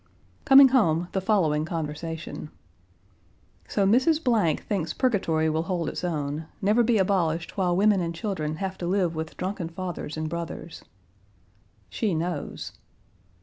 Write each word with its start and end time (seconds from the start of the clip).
Coming 0.45 0.69
home 0.69 1.09
the 1.11 1.21
following 1.21 1.63
conversation: 1.63 2.49
"So 3.67 3.85
Mrs. 3.85 4.17
Blank 4.23 4.63
thinks 4.65 4.93
purgatory 4.93 5.47
will 5.47 5.61
hold 5.69 5.89
its 5.89 6.03
own 6.03 6.47
never 6.59 6.81
be 6.81 6.97
abolished 6.97 7.55
while 7.55 7.77
women 7.77 8.01
and 8.01 8.15
children 8.15 8.55
have 8.55 8.79
to 8.79 8.87
live 8.87 9.13
with 9.13 9.37
drunken 9.37 9.69
fathers 9.69 10.17
and 10.17 10.27
brothers." 10.27 10.83
"She 11.91 12.15
knows." 12.15 12.71